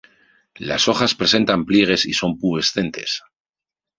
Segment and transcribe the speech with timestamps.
[0.57, 3.21] Las hojas presentan pliegues y son pubescentes.